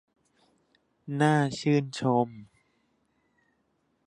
[1.21, 2.27] น่าชื่นชม